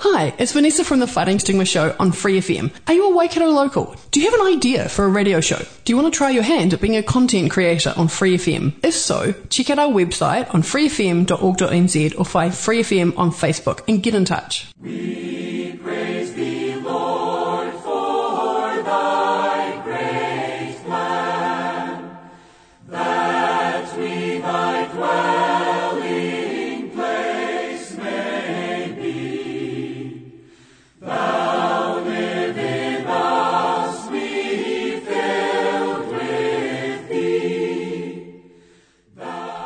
[0.00, 2.70] Hi, it's Vanessa from the Fighting Stigma Show on Free FM.
[2.86, 3.96] Are you a Waikato local?
[4.12, 5.58] Do you have an idea for a radio show?
[5.84, 8.74] Do you want to try your hand at being a content creator on Free FM?
[8.84, 14.00] If so, check out our website on freefm.org.nz or find Free FM on Facebook and
[14.00, 14.68] get in touch.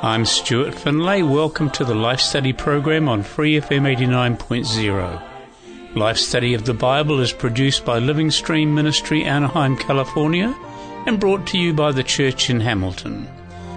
[0.05, 1.23] I'm Stuart Finlay.
[1.23, 5.95] Welcome to the Life Study program on Free FM 89.0.
[5.95, 10.53] Life Study of the Bible is produced by Living Stream Ministry, Anaheim, California,
[11.07, 13.29] and brought to you by the Church in Hamilton.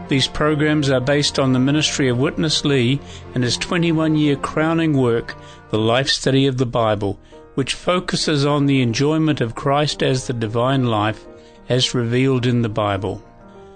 [0.08, 3.00] These programs are based on the ministry of Witness Lee
[3.36, 5.36] and his 21 year crowning work,
[5.70, 7.20] The Life Study of the Bible,
[7.54, 11.24] which focuses on the enjoyment of Christ as the divine life
[11.70, 13.24] as revealed in the Bible.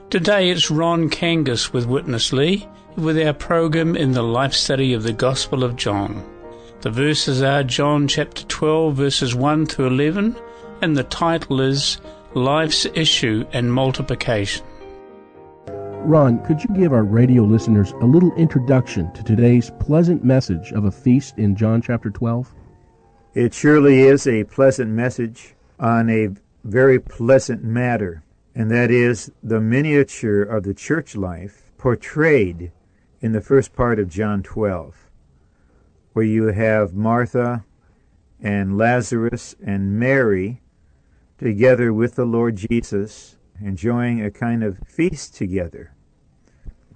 [0.10, 5.04] Today it's Ron Kangas with Witness Lee with our program in the life study of
[5.04, 6.28] the Gospel of John.
[6.82, 10.36] The verses are John chapter 12 verses 1 to 11
[10.82, 12.02] and the title is
[12.34, 14.66] Life's Issue and Multiplication.
[15.68, 20.86] Ron, could you give our radio listeners a little introduction to today's pleasant message of
[20.86, 22.52] a feast in John chapter 12?
[23.36, 26.30] It surely is a pleasant message on a
[26.64, 28.24] very pleasant matter,
[28.60, 32.74] and that is the miniature of the church life portrayed
[33.22, 35.10] in the first part of John 12,
[36.12, 37.64] where you have Martha
[38.38, 40.62] and Lazarus and Mary
[41.38, 45.94] together with the Lord Jesus, enjoying a kind of feast together.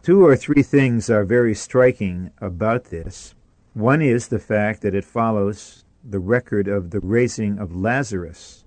[0.02, 3.36] Two or three things are very striking about this.
[3.74, 8.63] One is the fact that it follows the record of the raising of Lazarus.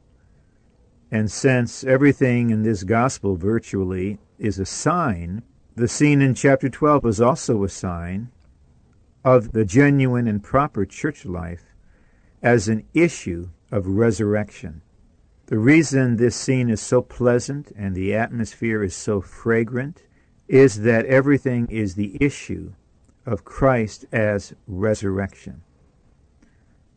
[1.10, 5.42] And since everything in this gospel virtually is a sign,
[5.74, 8.30] the scene in chapter 12 is also a sign
[9.24, 11.64] of the genuine and proper church life
[12.42, 14.82] as an issue of resurrection.
[15.46, 20.02] The reason this scene is so pleasant and the atmosphere is so fragrant
[20.48, 22.72] is that everything is the issue
[23.24, 25.62] of Christ as resurrection.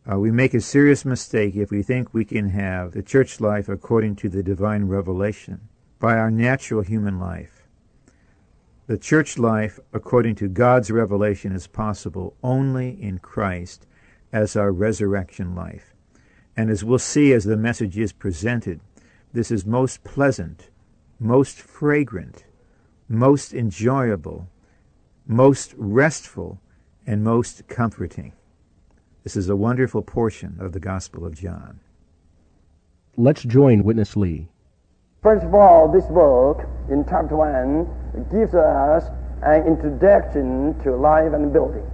[0.08, 3.68] Uh, we make a serious mistake if we think we can have the church life
[3.68, 5.60] according to the divine revelation
[5.98, 7.68] by our natural human life.
[8.86, 13.86] The church life according to God's revelation is possible only in Christ
[14.32, 15.94] as our resurrection life.
[16.56, 18.80] And as we'll see as the message is presented,
[19.32, 20.70] this is most pleasant,
[21.20, 22.46] most fragrant,
[23.08, 24.48] most enjoyable,
[25.26, 26.60] most restful,
[27.06, 28.32] and most comforting.
[29.22, 31.80] This is a wonderful portion of the Gospel of John.
[33.18, 34.48] Let's join Witness Lee.
[35.22, 39.04] First of all, this book in chapter 1 gives us
[39.42, 41.84] an introduction to life and building.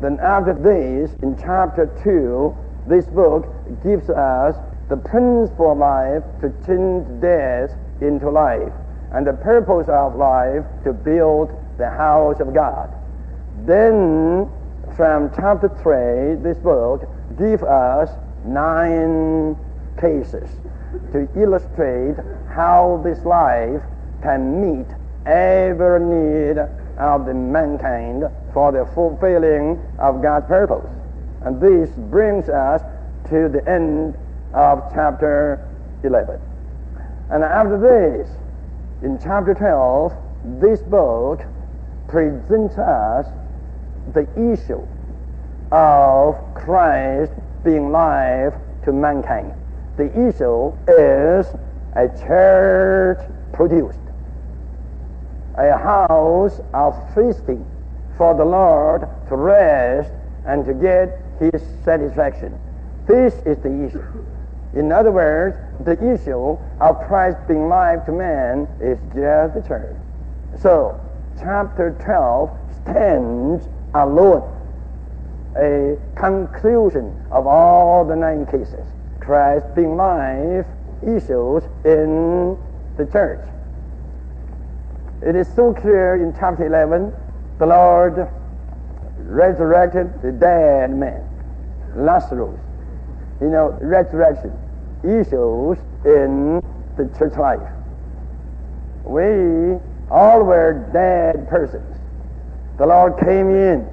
[0.00, 2.56] Then after this, in chapter 2,
[2.88, 3.46] this book
[3.82, 4.54] gives us
[4.88, 8.72] the principle of life to change death into life
[9.10, 12.94] and the purpose of life to build the house of God.
[13.66, 14.48] Then
[14.96, 18.10] from chapter 3, this book gives us
[18.44, 19.56] nine
[20.00, 20.48] cases
[21.12, 22.16] to illustrate
[22.48, 23.82] how this life
[24.22, 24.86] can meet
[25.26, 26.58] every need
[26.98, 30.90] of the mankind for the fulfilling of God's purpose.
[31.42, 32.82] And this brings us
[33.30, 34.16] to the end
[34.52, 35.66] of chapter
[36.04, 36.40] 11.
[37.30, 38.28] And after this,
[39.02, 40.12] in chapter 12,
[40.60, 41.40] this book
[42.06, 43.26] presents us
[44.12, 44.86] the issue
[45.72, 47.32] of Christ
[47.64, 48.54] being life
[48.84, 49.54] to mankind.
[49.96, 51.46] The issue is
[51.96, 53.18] a church
[53.52, 53.98] produced,
[55.56, 57.64] a house of feasting
[58.16, 60.12] for the Lord to rest
[60.46, 62.58] and to get his satisfaction.
[63.06, 64.24] This is the issue.
[64.74, 69.96] In other words, the issue of Christ being life to man is just the church.
[70.58, 71.00] So,
[71.38, 72.50] chapter 12
[72.82, 74.42] stands alone,
[75.56, 78.86] a conclusion of all the nine cases.
[79.20, 80.66] Christ being life
[81.02, 82.58] issues in
[82.96, 83.46] the church.
[85.22, 87.12] It is so clear in chapter 11,
[87.58, 88.28] the Lord
[89.18, 91.24] resurrected the dead man,
[91.96, 92.60] Lazarus.
[93.40, 94.52] you know, resurrection
[95.02, 96.62] issues in
[96.96, 97.60] the church life.
[99.04, 99.78] We
[100.10, 101.96] all were dead persons.
[102.76, 103.88] The Lord came in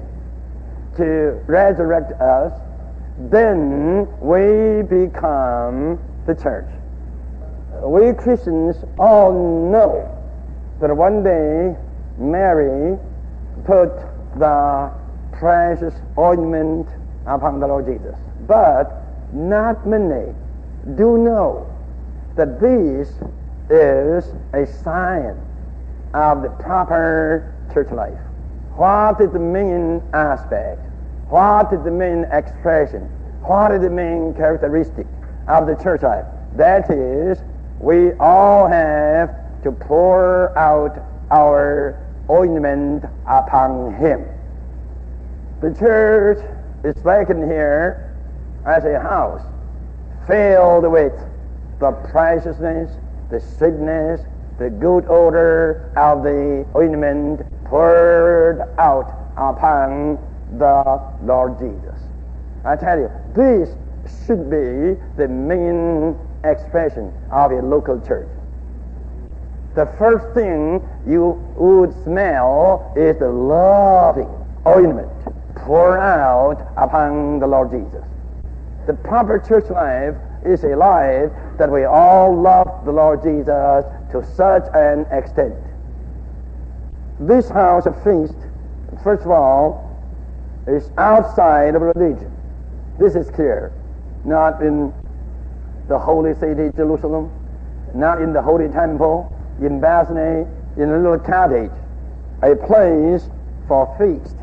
[0.96, 2.52] to resurrect us.
[3.30, 6.68] Then we become the church.
[7.84, 9.32] We Christians all
[9.70, 10.08] know
[10.80, 11.76] that one day
[12.18, 12.98] Mary
[13.64, 13.94] put
[14.38, 14.92] the
[15.32, 16.88] precious ointment
[17.26, 18.16] upon the Lord Jesus.
[18.46, 19.02] But
[19.32, 20.34] not many
[20.96, 21.68] do know
[22.36, 23.12] that this
[23.70, 25.38] is a sign
[26.14, 28.18] of the proper church life.
[28.76, 30.80] What is the main aspect?
[31.28, 33.02] What is the main expression?
[33.42, 35.06] What is the main characteristic
[35.48, 36.24] of the church life?
[36.56, 37.42] That is,
[37.80, 40.98] we all have to pour out
[41.30, 41.98] our
[42.30, 44.26] ointment upon Him.
[45.60, 46.38] The church
[46.84, 48.16] is likened here
[48.66, 49.42] as a house
[50.26, 51.12] filled with
[51.78, 52.90] the preciousness,
[53.30, 54.20] the sweetness,
[54.58, 57.40] the good odor of the ointment
[57.72, 59.08] poured out
[59.38, 60.18] upon
[60.58, 61.98] the Lord Jesus.
[62.66, 63.70] I tell you, this
[64.26, 66.14] should be the main
[66.44, 68.28] expression of a local church.
[69.74, 74.28] The first thing you would smell is the loving
[74.66, 75.08] ointment
[75.56, 78.04] poured out upon the Lord Jesus.
[78.86, 80.14] The proper church life
[80.44, 85.71] is a life that we all love the Lord Jesus to such an extent.
[87.26, 88.34] This house of feast,
[89.04, 89.88] first of all,
[90.66, 92.32] is outside of religion.
[92.98, 93.72] This is clear.
[94.24, 94.92] Not in
[95.86, 97.30] the holy city, Jerusalem,
[97.94, 101.70] not in the holy temple, in Bethany, in a little cottage,
[102.42, 103.30] a place
[103.68, 104.36] for feast,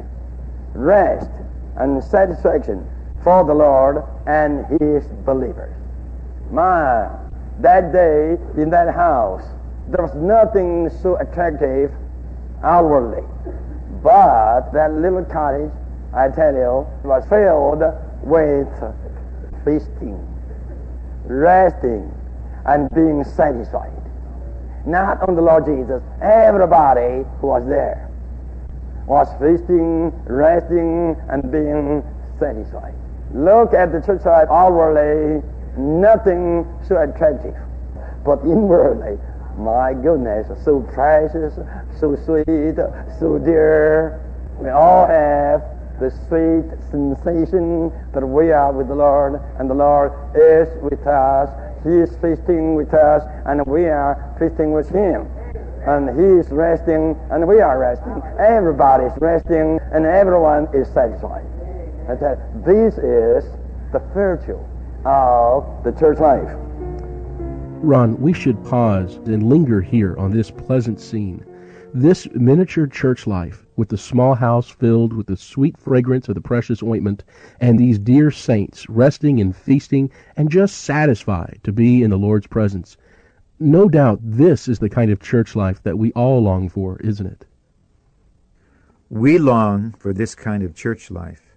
[0.73, 1.31] rest,
[1.75, 2.87] and satisfaction
[3.21, 5.75] for the Lord and His believers.
[6.49, 7.09] My,
[7.59, 9.43] that day in that house,
[9.89, 11.91] there was nothing so attractive
[12.63, 13.23] outwardly.
[14.03, 15.71] But that little cottage,
[16.13, 17.83] I tell you, was filled
[18.23, 18.67] with
[19.65, 20.19] feasting,
[21.25, 22.11] resting,
[22.65, 23.91] and being satisfied.
[24.85, 28.09] Not on the Lord Jesus, everybody who was there
[29.05, 32.03] was feasting, resting, and being
[32.39, 32.93] satisfied.
[33.33, 35.41] Look at the church life outwardly,
[35.77, 37.55] nothing so attractive.
[38.23, 39.17] But inwardly,
[39.59, 41.53] my goodness, so precious,
[41.99, 42.75] so sweet,
[43.19, 44.21] so dear.
[44.59, 45.63] We all have
[45.99, 51.49] the sweet sensation that we are with the Lord and the Lord is with us.
[51.83, 55.27] He is feasting with us and we are feasting with Him.
[55.85, 58.21] And He is resting and we are resting.
[58.39, 61.45] Everybody is resting and everyone is satisfied.
[62.65, 63.43] This is
[63.91, 64.59] the virtue
[65.05, 66.68] of the church life.
[67.81, 71.45] Ron, we should pause and linger here on this pleasant scene.
[71.93, 76.41] This miniature church life, with the small house filled with the sweet fragrance of the
[76.41, 77.23] precious ointment,
[77.61, 82.47] and these dear saints resting and feasting and just satisfied to be in the Lord's
[82.47, 82.97] presence.
[83.61, 87.25] No doubt this is the kind of church life that we all long for, isn't
[87.25, 87.45] it?
[89.09, 91.55] We long for this kind of church life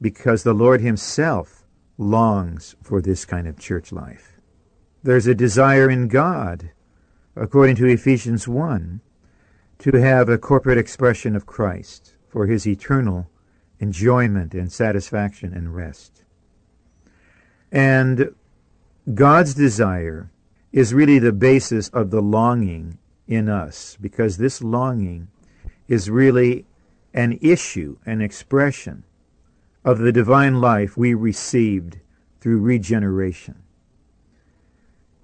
[0.00, 1.64] because the Lord Himself
[1.96, 4.31] longs for this kind of church life.
[5.04, 6.70] There's a desire in God,
[7.34, 9.00] according to Ephesians 1,
[9.78, 13.28] to have a corporate expression of Christ for His eternal
[13.80, 16.22] enjoyment and satisfaction and rest.
[17.72, 18.32] And
[19.12, 20.30] God's desire
[20.70, 25.26] is really the basis of the longing in us, because this longing
[25.88, 26.64] is really
[27.12, 29.02] an issue, an expression
[29.84, 31.98] of the divine life we received
[32.40, 33.61] through regeneration.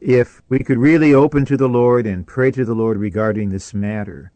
[0.01, 3.75] If we could really open to the Lord and pray to the Lord regarding this
[3.75, 4.31] matter,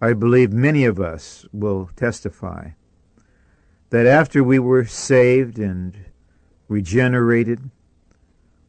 [0.00, 2.70] I believe many of us will testify
[3.90, 5.96] that after we were saved and
[6.68, 7.70] regenerated,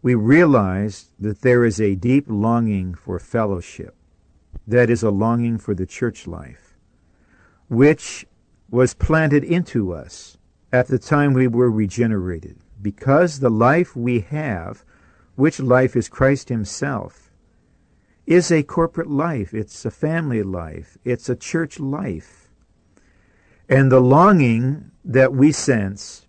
[0.02, 3.96] we realized that there is a deep longing for fellowship.
[4.68, 6.78] That is a longing for the church life,
[7.70, 8.26] which
[8.70, 10.38] was planted into us
[10.72, 12.58] at the time we were regenerated.
[12.82, 14.84] Because the life we have,
[15.36, 17.32] which life is Christ Himself,
[18.26, 19.54] is a corporate life.
[19.54, 20.98] It's a family life.
[21.04, 22.50] It's a church life.
[23.70, 26.26] And the longing that we sense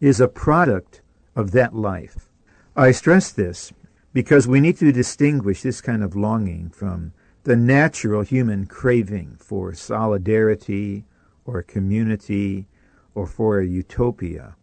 [0.00, 1.02] is a product
[1.36, 2.30] of that life.
[2.76, 3.72] I stress this
[4.12, 7.12] because we need to distinguish this kind of longing from
[7.44, 11.04] the natural human craving for solidarity
[11.44, 12.66] or community
[13.14, 14.56] or for a utopia.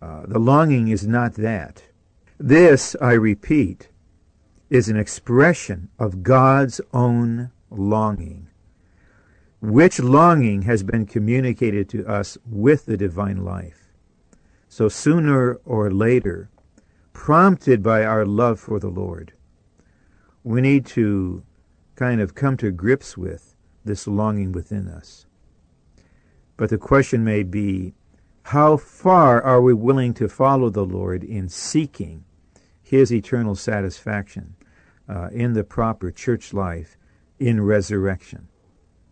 [0.00, 1.82] Uh, the longing is not that.
[2.40, 3.88] This, I repeat,
[4.70, 8.48] is an expression of God's own longing,
[9.60, 13.88] which longing has been communicated to us with the divine life.
[14.68, 16.48] So sooner or later,
[17.12, 19.32] prompted by our love for the Lord,
[20.44, 21.42] we need to
[21.96, 25.26] kind of come to grips with this longing within us.
[26.56, 27.94] But the question may be,
[28.44, 32.24] how far are we willing to follow the Lord in seeking
[32.88, 34.56] His eternal satisfaction
[35.06, 36.96] uh, in the proper church life
[37.38, 38.48] in resurrection?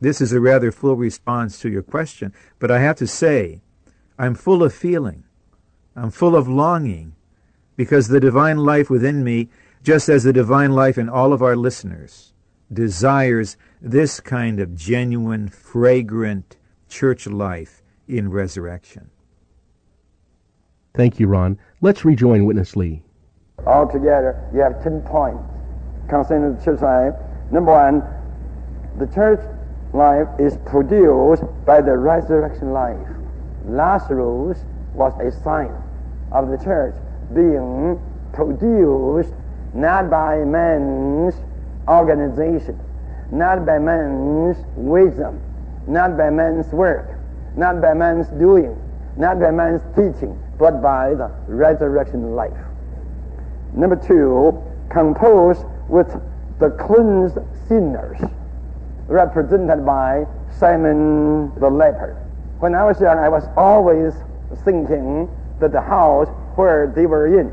[0.01, 3.61] This is a rather full response to your question, but I have to say,
[4.19, 5.25] I'm full of feeling.
[5.95, 7.15] I'm full of longing
[7.77, 9.49] because the divine life within me,
[9.83, 12.33] just as the divine life in all of our listeners,
[12.73, 16.57] desires this kind of genuine, fragrant
[16.89, 19.11] church life in resurrection.
[20.95, 21.59] Thank you, Ron.
[21.83, 23.03] Let's rejoin Witness Lee.
[23.65, 25.43] Altogether, you have 10 points
[26.09, 27.15] concerning the church life.
[27.51, 28.03] Number one,
[28.99, 29.41] the church
[29.93, 32.99] life is produced by the resurrection life.
[33.65, 34.59] Lazarus
[34.95, 35.73] was a sign
[36.33, 36.95] of the church
[37.35, 38.01] being
[38.33, 39.33] produced
[39.75, 41.35] not by man's
[41.89, 42.79] organization,
[43.31, 45.41] not by man's wisdom,
[45.87, 47.19] not by man's work,
[47.57, 48.77] not by man's doing,
[49.17, 52.66] not by man's teaching, but by the resurrection life.
[53.77, 56.09] Number two, composed with
[56.59, 58.19] the cleansed sinners,
[59.07, 60.27] represented by
[60.59, 62.17] Simon the leper.
[62.59, 64.15] When I was young, I was always
[64.65, 65.29] thinking
[65.61, 67.53] that the house where they were in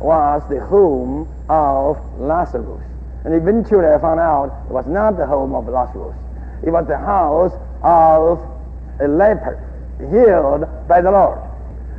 [0.00, 2.82] was the home of Lazarus.
[3.24, 6.16] And eventually I found out it was not the home of Lazarus.
[6.64, 8.40] It was the house of
[9.00, 9.62] a leper
[10.10, 11.38] healed by the Lord.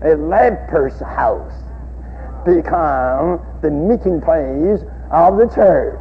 [0.04, 1.54] A leper's house
[2.46, 6.00] become the meeting place of the church.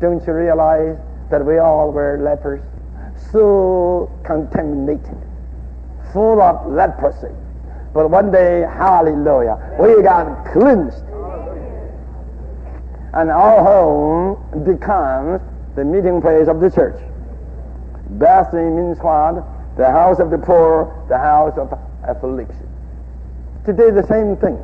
[0.00, 0.96] Don't you realize
[1.30, 2.62] that we all were lepers?
[3.32, 5.18] So contaminated,
[6.12, 7.34] full of leprosy.
[7.92, 11.02] But one day, hallelujah, we got cleansed.
[13.14, 15.40] And our home becomes
[15.74, 17.00] the meeting place of the church.
[18.10, 19.44] Bethany means what?
[19.76, 21.72] The house of the poor, the house of
[22.06, 22.68] affliction.
[23.64, 24.58] Today, the same thing.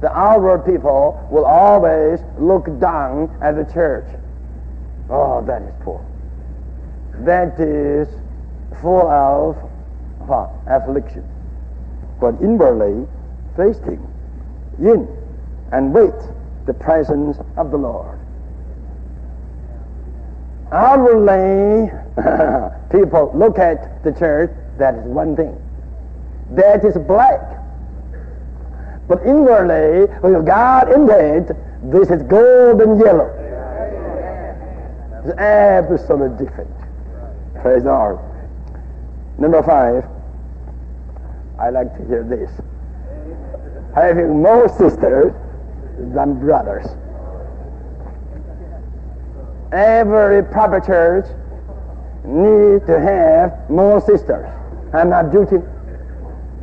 [0.00, 4.06] The outward people will always look down at the church.
[5.10, 6.04] Oh, that is poor.
[7.20, 8.08] That is
[8.80, 9.56] full of?
[10.68, 11.28] Affliction.
[12.20, 13.06] But inwardly,
[13.56, 14.00] facing
[14.78, 15.08] in
[15.72, 16.14] and wait
[16.66, 18.18] the presence of the Lord.
[20.72, 21.90] Outwardly,
[22.92, 25.60] people look at the church, that is one thing.
[26.52, 27.59] That is black.
[29.10, 31.50] But inwardly, when God in it,
[31.82, 33.26] this is gold and yellow.
[35.24, 36.70] It's absolutely different.
[37.60, 38.20] Praise the Lord.
[39.36, 40.04] Number five,
[41.58, 42.52] I like to hear this.
[43.96, 45.34] Having more sisters
[46.14, 46.86] than brothers.
[49.72, 51.26] Every proper church
[52.24, 54.48] needs to have more sisters.
[54.94, 55.66] I'm not joking.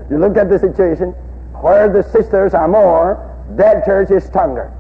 [0.10, 1.14] You look at the situation,
[1.62, 4.72] where the sisters are more, that church is stronger.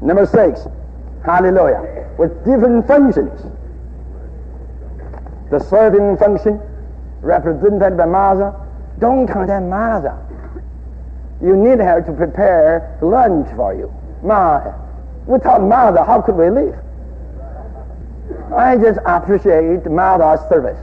[0.00, 0.66] Number six,
[1.24, 3.40] hallelujah, with different functions.
[5.50, 6.60] The serving function,
[7.20, 8.54] represented by Martha,
[8.98, 10.22] don't condemn Martha.
[11.42, 13.92] You need her to prepare lunch for you.
[14.22, 14.72] My,
[15.26, 16.74] without Martha, how could we live?
[18.54, 20.78] I just appreciate Martha's service.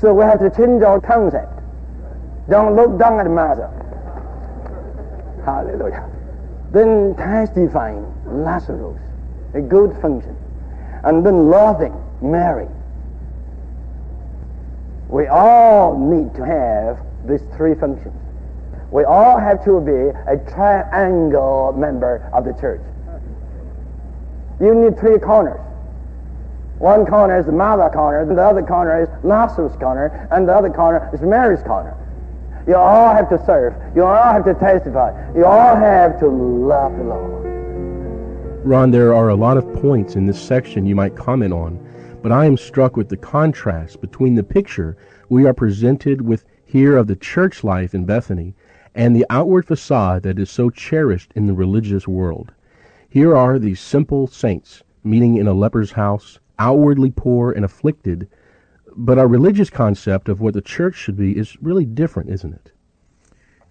[0.00, 1.61] So we have to change our concept.
[2.48, 3.70] Don't look down at the Martha.
[5.44, 6.08] Hallelujah.
[6.72, 9.00] Then testifying Lazarus,
[9.54, 10.36] a good function.
[11.04, 12.68] And then loving Mary.
[15.08, 18.14] We all need to have these three functions.
[18.90, 22.80] We all have to be a triangle member of the church.
[24.60, 25.60] You need three corners.
[26.78, 30.70] One corner is the Martha corner, the other corner is Lazarus' corner, and the other
[30.70, 31.96] corner is Mary's corner.
[32.66, 33.74] You all have to serve.
[33.96, 35.10] You all have to testify.
[35.34, 37.42] You all have to love the Lord.
[38.64, 41.84] Ron, there are a lot of points in this section you might comment on,
[42.22, 44.96] but I am struck with the contrast between the picture
[45.28, 48.54] we are presented with here of the church life in Bethany
[48.94, 52.52] and the outward facade that is so cherished in the religious world.
[53.08, 58.28] Here are these simple saints meeting in a leper's house, outwardly poor and afflicted,
[58.96, 62.72] But our religious concept of what the church should be is really different, isn't it?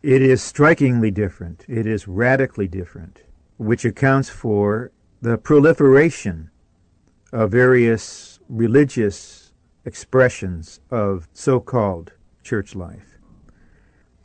[0.01, 1.65] It is strikingly different.
[1.67, 3.21] It is radically different,
[3.57, 6.49] which accounts for the proliferation
[7.31, 9.53] of various religious
[9.85, 12.13] expressions of so called
[12.43, 13.19] church life.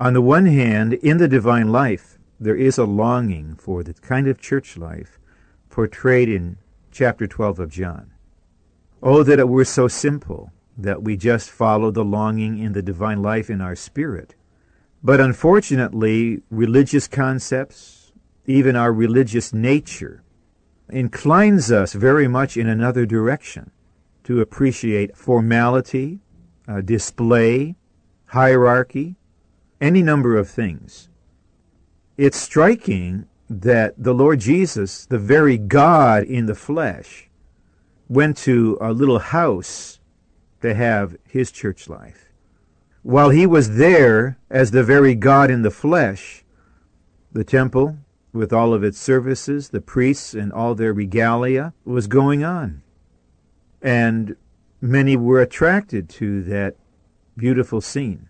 [0.01, 4.27] On the one hand, in the divine life, there is a longing for the kind
[4.27, 5.19] of church life
[5.69, 6.59] portrayed in
[6.91, 8.13] chapter 12 of John.
[9.03, 13.23] Oh, that it were so simple that we just follow the longing in the divine
[13.23, 14.35] life in our spirit.
[15.03, 18.13] But unfortunately, religious concepts,
[18.47, 20.23] even our religious nature,
[20.89, 23.71] inclines us very much in another direction
[24.25, 26.21] to appreciate formality,
[26.69, 27.77] uh, display,
[28.27, 29.17] hierarchy,
[29.81, 31.09] any number of things.
[32.17, 37.29] It's striking that the Lord Jesus, the very God in the flesh,
[38.09, 40.01] went to a little house
[40.67, 42.33] to have his church life.
[43.03, 46.45] While he was there as the very God in the flesh,
[47.33, 47.99] the temple,
[48.33, 52.83] with all of its services, the priests and all their regalia, was going on.
[53.81, 54.37] And
[54.81, 56.77] many were attracted to that
[57.37, 58.29] beautiful scene.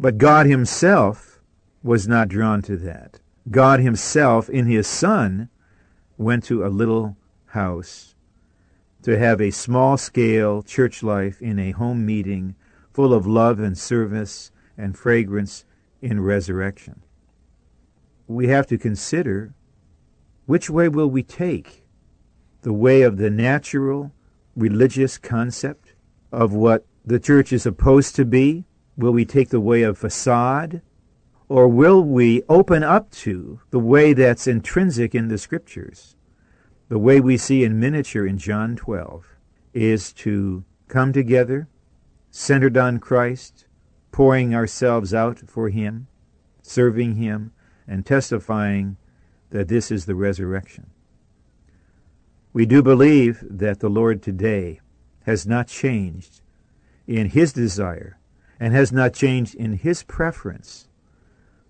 [0.00, 1.40] But God Himself
[1.82, 3.20] was not drawn to that.
[3.50, 5.48] God Himself, in His Son,
[6.16, 7.16] went to a little
[7.46, 8.16] house
[9.02, 12.54] to have a small scale church life in a home meeting
[12.92, 15.64] full of love and service and fragrance
[16.02, 17.02] in resurrection.
[18.26, 19.54] We have to consider
[20.46, 21.84] which way will we take?
[22.62, 24.12] The way of the natural
[24.56, 25.94] religious concept
[26.32, 28.64] of what the church is supposed to be?
[28.96, 30.82] Will we take the way of facade?
[31.48, 36.16] Or will we open up to the way that's intrinsic in the scriptures?
[36.88, 39.36] The way we see in miniature in John 12
[39.74, 41.68] is to come together,
[42.30, 43.66] centered on Christ,
[44.10, 46.06] pouring ourselves out for Him,
[46.62, 47.52] serving Him,
[47.86, 48.96] and testifying
[49.50, 50.86] that this is the resurrection.
[52.54, 54.80] We do believe that the Lord today
[55.24, 56.40] has not changed
[57.06, 58.18] in His desire
[58.58, 60.88] and has not changed in His preference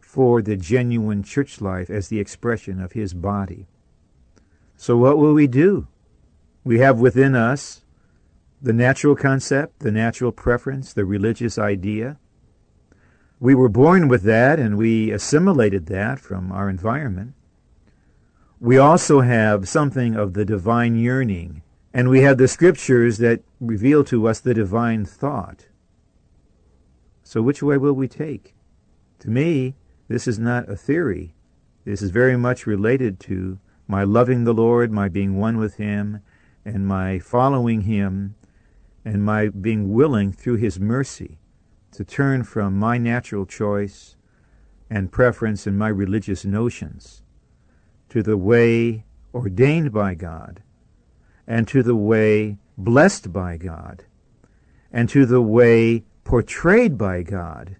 [0.00, 3.66] for the genuine church life as the expression of His body.
[4.80, 5.88] So what will we do?
[6.62, 7.82] We have within us
[8.62, 12.16] the natural concept, the natural preference, the religious idea.
[13.40, 17.34] We were born with that and we assimilated that from our environment.
[18.60, 21.62] We also have something of the divine yearning,
[21.92, 25.66] and we have the scriptures that reveal to us the divine thought.
[27.22, 28.54] So, which way will we take?
[29.20, 29.74] To me,
[30.08, 31.34] this is not a theory.
[31.84, 36.20] This is very much related to my loving the Lord, my being one with Him,
[36.64, 38.34] and my following Him,
[39.04, 41.38] and my being willing through His mercy
[41.92, 44.14] to turn from my natural choice
[44.90, 47.22] and preference and my religious notions
[48.10, 50.62] to the way ordained by God,
[51.46, 54.04] and to the way blessed by God,
[54.92, 57.76] and to the way portrayed by God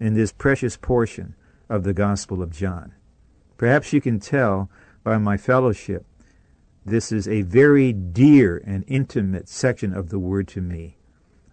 [0.00, 1.34] in this precious portion
[1.68, 2.92] of the Gospel of John.
[3.56, 4.70] Perhaps you can tell
[5.04, 6.06] by my fellowship,
[6.84, 10.96] this is a very dear and intimate section of the Word to me.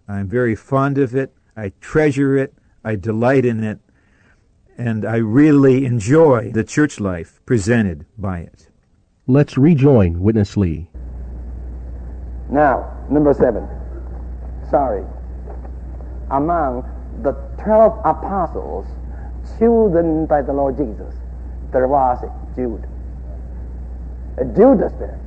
[0.08, 1.32] I'm very fond of it.
[1.56, 2.54] I treasure it.
[2.84, 3.78] I delight in it
[4.80, 8.68] and I really enjoy the church life presented by it.
[9.26, 10.88] Let's rejoin Witness Lee.
[12.48, 13.68] Now, number seven.
[14.70, 15.04] Sorry.
[16.30, 16.88] Among
[17.22, 17.32] the
[17.62, 18.86] twelve apostles
[19.58, 21.14] chosen by the Lord Jesus,
[21.72, 22.18] there was
[22.56, 22.88] Jude.
[24.40, 25.20] A Judas there.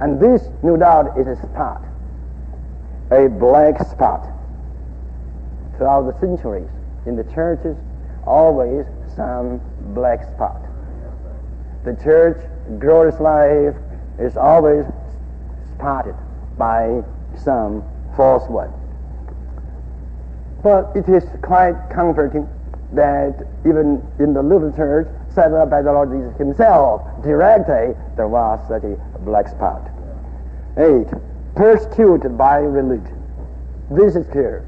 [0.00, 1.82] And this, no doubt, is a spot,
[3.10, 4.26] a black spot
[5.76, 6.68] throughout the centuries
[7.06, 7.76] in the churches
[8.26, 9.60] always some
[9.94, 10.60] black spot.
[11.84, 12.38] The church
[12.78, 13.76] glorious life
[14.18, 14.84] is always
[15.74, 16.16] spotted
[16.58, 17.02] by
[17.36, 17.84] some
[18.16, 18.72] false one.
[20.62, 22.48] But it is quite comforting
[22.92, 28.26] that even in the little church set up by the Lord Jesus himself, directly, there
[28.26, 29.86] was such a black spot.
[30.78, 31.08] Eight,
[31.54, 33.22] persecuted by religion.
[33.90, 34.64] This is clear.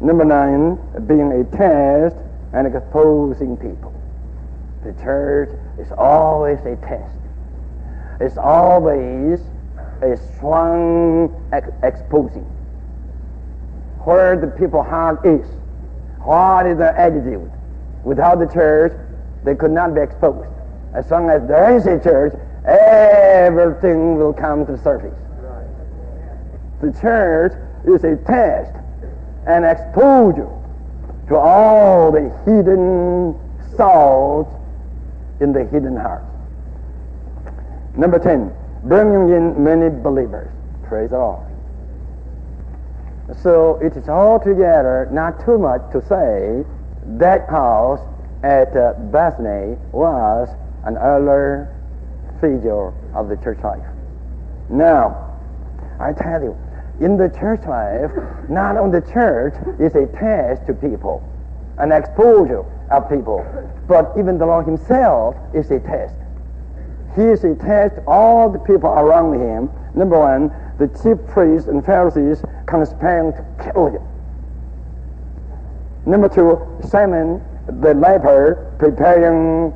[0.00, 2.16] Number nine, being a test
[2.52, 3.94] and exposing people.
[4.82, 7.14] The church is always a test.
[8.20, 9.40] It's always
[10.02, 12.42] a strong ex- exposing.
[14.02, 15.46] Where the people heart is,
[16.22, 17.52] what is their attitude.
[18.02, 18.92] Without the church,
[19.44, 20.48] they could not be exposed.
[20.94, 25.18] As long as there is a church, everything will come to the surface.
[26.80, 27.52] The church
[27.86, 28.72] is a test
[29.46, 30.48] and exposure
[31.28, 33.38] to all the hidden
[33.76, 34.54] thoughts
[35.40, 36.24] in the hidden heart.
[37.96, 38.52] Number 10,
[38.84, 40.50] bringing in many believers.
[40.84, 41.46] Praise the Lord.
[43.42, 46.64] So it is altogether not too much to say
[47.18, 48.00] that house
[48.42, 50.48] at uh, Bethany was
[50.84, 51.76] an earlier
[52.40, 53.84] figure of the church life.
[54.70, 55.38] Now,
[56.00, 56.56] I tell you,
[57.00, 58.10] in the church life,
[58.48, 61.22] not only the church is a test to people,
[61.78, 63.44] an exposure of people,
[63.86, 66.14] but even the Lord Himself is a test.
[67.16, 69.70] He is a test all the people around Him.
[69.94, 74.02] Number one, the chief priests and Pharisees conspiring to kill Him.
[76.06, 77.42] Number two, Simon
[77.80, 79.72] the leper preparing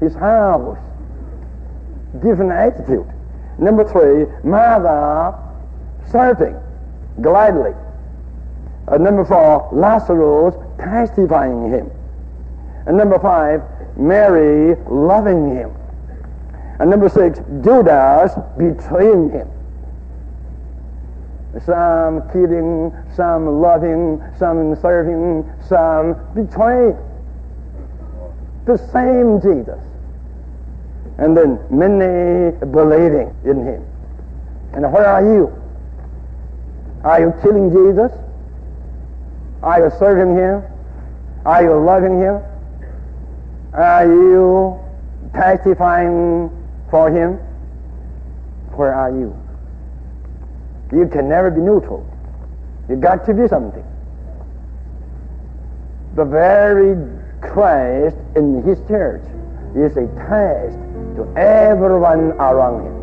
[0.00, 0.78] his house.
[2.22, 3.06] Different attitude.
[3.58, 5.38] Number three, Martha
[6.10, 6.56] serving
[7.20, 7.72] gladly.
[8.88, 11.90] Uh, number four, Lazarus testifying him.
[12.86, 13.62] And number five,
[13.96, 15.70] Mary loving him.
[16.80, 19.48] And number six, Judas betraying him.
[21.64, 26.96] Some killing, some loving, some serving, some betraying.
[28.66, 29.80] The same Jesus.
[31.18, 33.84] And then many believing in him.
[34.72, 35.52] And where are you?
[37.04, 38.12] Are you killing Jesus?
[39.62, 40.62] Are you serving him?
[41.44, 42.42] Are you loving him?
[43.72, 44.78] Are you
[45.34, 46.50] testifying
[46.90, 47.34] for him?
[48.76, 49.36] Where are you?
[50.92, 52.06] You can never be neutral.
[52.88, 53.84] You got to be something.
[56.16, 56.96] The very
[57.40, 59.24] Christ in his church
[59.74, 60.76] is a test
[61.16, 63.00] to everyone around him.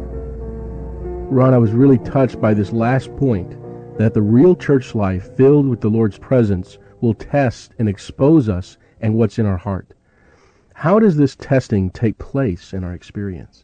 [1.30, 3.58] Ron, I was really touched by this last point
[3.98, 8.78] that the real church life filled with the Lord's presence will test and expose us
[9.02, 9.94] and what's in our heart.
[10.74, 13.64] How does this testing take place in our experience?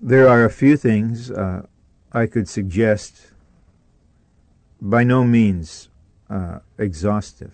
[0.00, 1.66] There are a few things uh,
[2.12, 3.32] I could suggest,
[4.80, 5.88] by no means
[6.30, 7.52] uh, exhaustive.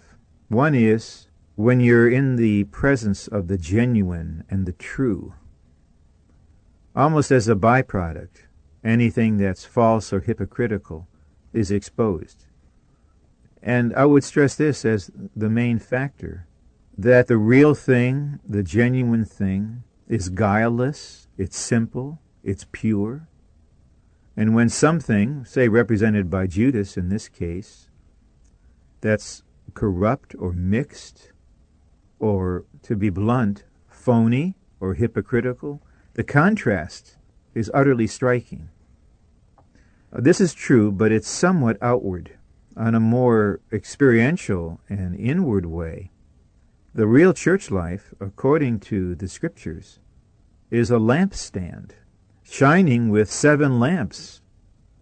[0.49, 1.26] One is
[1.57, 5.35] when you're in the presence of the genuine and the true,
[6.95, 8.43] almost as a byproduct,
[8.85, 11.09] anything that's false or hypocritical
[11.55, 12.45] is exposed.
[13.63, 16.47] And I would stress this as the main factor
[16.97, 23.29] that the real thing, the genuine thing, is guileless, it's simple, it's pure.
[24.37, 27.89] And when something, say represented by Judas in this case,
[29.01, 29.43] that's
[29.75, 31.33] corrupt or mixed,
[32.19, 35.83] or to be blunt, phony or hypocritical,
[36.15, 37.17] the contrast
[37.55, 38.69] is utterly striking.
[40.13, 42.33] Uh, this is true, but it's somewhat outward.
[42.77, 46.11] On a more experiential and inward way,
[46.95, 49.99] the real church life, according to the Scriptures,
[50.71, 51.93] is a lampstand,
[52.43, 54.43] shining with seven lamps,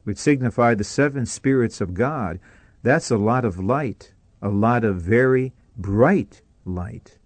[0.04, 2.38] which signify the seven spirits of God.
[2.82, 7.18] That's a lot of light, a lot of very bright light.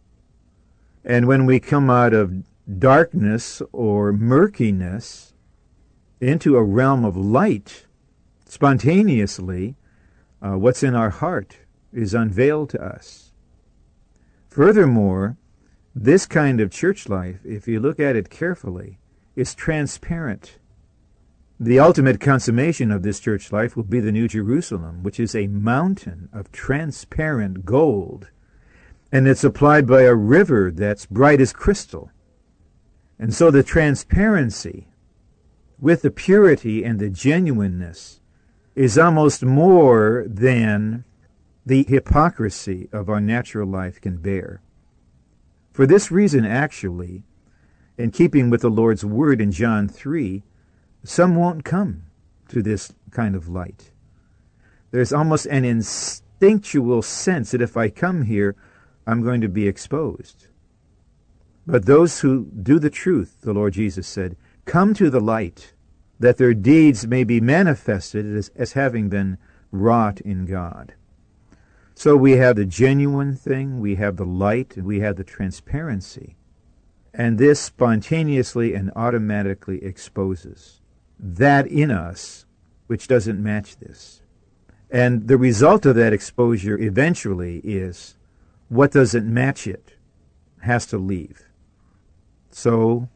[1.04, 2.44] And when we come out of
[2.78, 5.32] darkness or murkiness
[6.20, 7.86] into a realm of light,
[8.44, 9.76] spontaneously,
[10.42, 11.58] uh, what's in our heart
[11.92, 13.32] is unveiled to us.
[14.48, 15.36] Furthermore,
[15.94, 18.98] this kind of church life, if you look at it carefully,
[19.34, 20.58] is transparent.
[21.60, 25.48] The ultimate consummation of this church life will be the New Jerusalem, which is a
[25.48, 28.30] mountain of transparent gold,
[29.10, 32.10] and it's supplied by a river that's bright as crystal.
[33.18, 34.88] And so the transparency
[35.80, 38.20] with the purity and the genuineness
[38.74, 41.04] is almost more than
[41.64, 44.62] the hypocrisy of our natural life can bear.
[45.72, 47.24] For this reason, actually,
[47.96, 50.42] in keeping with the Lord's word in John 3,
[51.02, 52.04] some won't come
[52.48, 53.90] to this kind of light.
[54.90, 58.56] There's almost an instinctual sense that if I come here,
[59.08, 60.48] I'm going to be exposed.
[61.66, 65.72] But those who do the truth, the Lord Jesus said, come to the light,
[66.20, 69.38] that their deeds may be manifested as, as having been
[69.72, 70.92] wrought in God.
[71.94, 76.36] So we have the genuine thing, we have the light, and we have the transparency.
[77.14, 80.82] And this spontaneously and automatically exposes
[81.18, 82.44] that in us
[82.88, 84.20] which doesn't match this.
[84.90, 88.17] And the result of that exposure eventually is
[88.68, 89.94] what doesn't match it
[90.62, 91.44] has to leave.
[92.50, 93.08] So,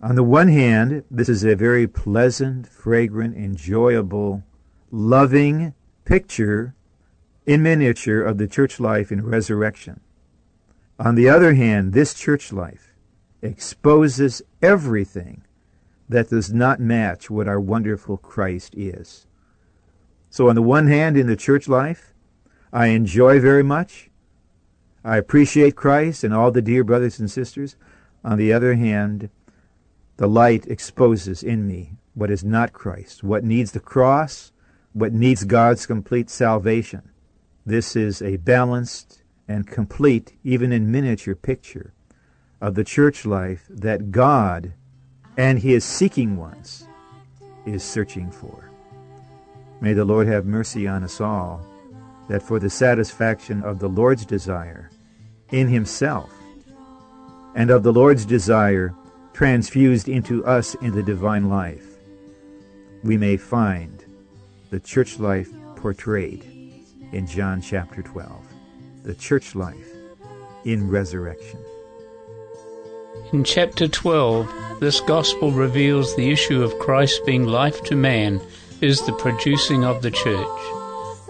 [0.00, 4.42] on the one hand, this is a very pleasant, fragrant, enjoyable
[4.90, 6.74] loving picture
[7.46, 10.00] in miniature of the church life in resurrection.
[10.98, 12.94] On the other hand, this church life
[13.42, 15.42] exposes everything
[16.08, 19.26] that does not match what our wonderful Christ is.
[20.28, 22.12] So, on the one hand, in the church life,
[22.72, 24.09] I enjoy very much.
[25.04, 27.76] I appreciate Christ and all the dear brothers and sisters.
[28.24, 29.30] On the other hand,
[30.18, 34.52] the light exposes in me what is not Christ, what needs the cross,
[34.92, 37.10] what needs God's complete salvation.
[37.64, 41.94] This is a balanced and complete, even in miniature, picture
[42.60, 44.74] of the church life that God
[45.36, 46.86] and His seeking ones
[47.64, 48.70] is searching for.
[49.80, 51.64] May the Lord have mercy on us all,
[52.30, 54.88] that for the satisfaction of the Lord's desire
[55.50, 56.32] in Himself,
[57.56, 58.94] and of the Lord's desire
[59.32, 61.84] transfused into us in the divine life,
[63.02, 64.04] we may find
[64.70, 66.44] the church life portrayed
[67.10, 68.46] in John chapter 12
[69.02, 69.90] the church life
[70.64, 71.58] in resurrection.
[73.32, 78.40] In chapter 12, this gospel reveals the issue of Christ being life to man
[78.80, 80.60] is the producing of the church.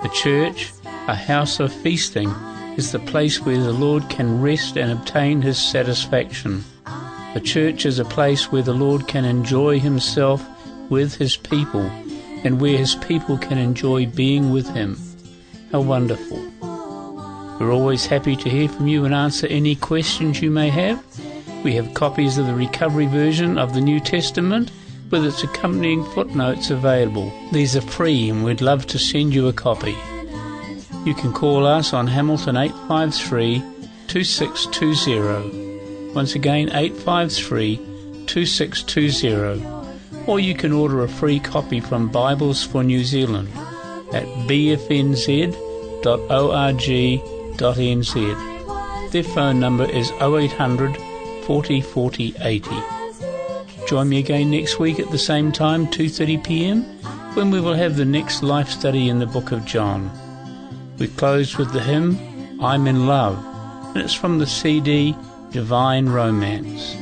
[0.02, 0.72] The church,
[1.06, 2.30] a house of feasting,
[2.76, 6.64] is the place where the Lord can rest and obtain his satisfaction.
[7.34, 10.44] The church is a place where the Lord can enjoy himself
[10.88, 11.90] with his people
[12.42, 14.98] and where his people can enjoy being with him.
[15.72, 16.38] How wonderful.
[17.60, 21.04] We're always happy to hear from you and answer any questions you may have.
[21.62, 24.72] We have copies of the recovery version of the New Testament
[25.10, 27.30] with its accompanying footnotes available.
[27.52, 29.96] These are free and we'd love to send you a copy.
[31.04, 33.62] You can call us on Hamilton 853
[34.08, 36.12] 2620.
[36.12, 37.76] Once again, 853
[38.26, 39.66] 2620.
[40.26, 43.48] Or you can order a free copy from Bibles for New Zealand
[44.12, 45.50] at bfnz.org.nz.
[49.10, 50.98] Their phone number is 0800
[51.46, 52.70] 40 40 80.
[53.88, 56.82] Join me again next week at the same time, 2:30 p.m.,
[57.34, 60.10] when we will have the next life study in the book of John.
[61.00, 63.42] We close with the hymn I'm in Love,
[63.94, 65.16] and it's from the CD
[65.50, 66.94] Divine Romance.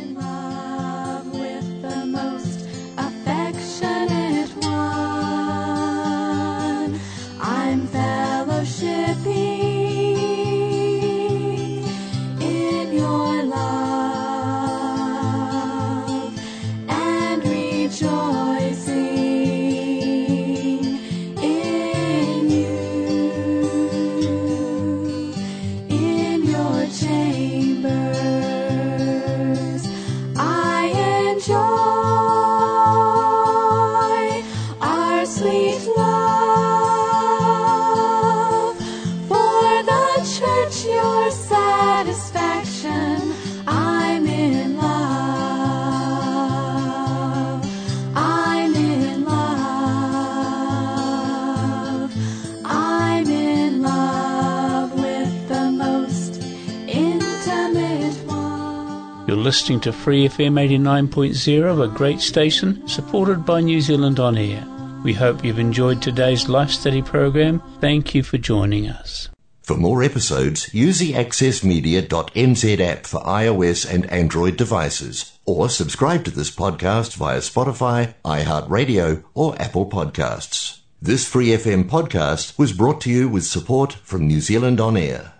[59.48, 64.62] Listening to Free FM 89.0, a great station supported by New Zealand On Air.
[65.02, 67.62] We hope you've enjoyed today's life study program.
[67.80, 69.30] Thank you for joining us.
[69.62, 76.30] For more episodes, use the accessmedia.nz app for iOS and Android devices, or subscribe to
[76.30, 80.80] this podcast via Spotify, iHeartRadio, or Apple Podcasts.
[81.00, 85.32] This Free FM podcast was brought to you with support from New Zealand On Air.